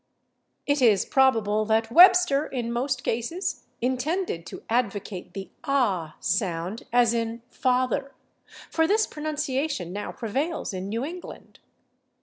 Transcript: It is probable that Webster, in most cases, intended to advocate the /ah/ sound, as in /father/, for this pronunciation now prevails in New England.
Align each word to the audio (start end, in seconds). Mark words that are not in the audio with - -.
It 0.65 0.81
is 0.81 1.05
probable 1.05 1.63
that 1.65 1.91
Webster, 1.91 2.47
in 2.47 2.71
most 2.71 3.03
cases, 3.03 3.65
intended 3.83 4.47
to 4.47 4.63
advocate 4.67 5.35
the 5.35 5.51
/ah/ 5.63 6.15
sound, 6.19 6.87
as 6.91 7.13
in 7.13 7.43
/father/, 7.53 8.09
for 8.71 8.87
this 8.87 9.05
pronunciation 9.05 9.93
now 9.93 10.11
prevails 10.11 10.73
in 10.73 10.89
New 10.89 11.05
England. 11.05 11.59